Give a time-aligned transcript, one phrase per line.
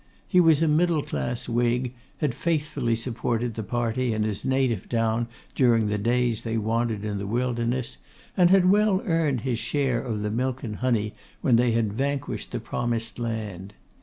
[0.27, 5.27] He was a middle class Whig, had faithfully supported that party in his native town
[5.53, 7.99] during the days they wandered in the wilderness,
[8.35, 12.51] and had well earned his share of the milk and honey when they had vanquished
[12.51, 13.75] the promised land.